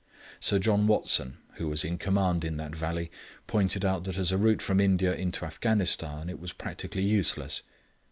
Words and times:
Sir 0.39 0.57
John 0.57 0.87
Watson, 0.87 1.37
who 1.57 1.67
was 1.67 1.85
in 1.85 1.99
command 1.99 2.43
in 2.43 2.57
that 2.57 2.75
valley, 2.75 3.11
pointed 3.45 3.85
out 3.85 4.03
that 4.05 4.17
as 4.17 4.31
a 4.31 4.37
route 4.39 4.63
from 4.63 4.79
India 4.79 5.13
into 5.13 5.45
Afghanistan 5.45 6.27
it 6.27 6.39
was 6.39 6.53
practically 6.53 7.03
useless. 7.03 7.61